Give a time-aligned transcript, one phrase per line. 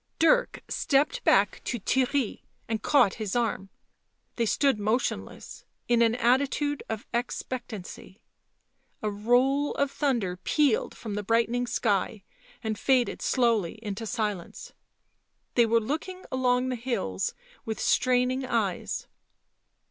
[0.17, 3.69] Dirk stepped back to Theirry and caught his arm;
[4.35, 8.19] they stood motionless, in an attitude of expectancy.
[9.03, 12.23] A roll of thunder pealed from the brightening sky
[12.63, 14.73] and faded slowly into silence;
[15.53, 19.05] they were looking along the hills with straining eyes.